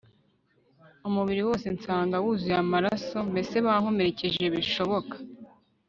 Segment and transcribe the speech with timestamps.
[1.07, 5.15] umubiri wose nsanga wuzuye amaraso mbese bankomerekeje bishoboka